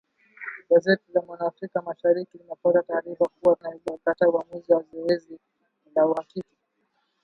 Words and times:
Gazeti 0.69 1.11
la 1.13 1.21
mwana 1.21 1.45
Afrika 1.47 1.81
Mashariki 1.81 2.37
limepata 2.37 2.83
taarifa 2.83 3.25
kuwa 3.29 3.55
Kenya 3.55 3.69
na 3.69 3.75
Uganda 3.77 3.91
walikataa 3.93 4.27
uamuzi 4.29 4.73
wa 4.73 4.83
zoezi 4.83 5.39
la 5.95 6.05
uhakiki. 6.07 6.57